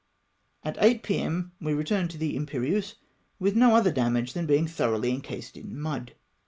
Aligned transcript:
At 0.63 0.77
8 0.79 1.03
p.m. 1.03 1.51
we 1.61 1.75
returned 1.75 2.09
to 2.09 2.17
the 2.17 2.35
Im 2.35 2.47
perieuse, 2.47 2.95
with 3.37 3.55
no 3.55 3.75
other 3.75 3.91
damage 3.91 4.33
than 4.33 4.47
being 4.47 4.65
thoroughly 4.65 5.11
encased 5.11 5.55
in 5.57 5.79
mud. 5.79 6.13